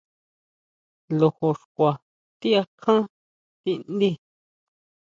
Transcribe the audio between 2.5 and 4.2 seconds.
akján tindí.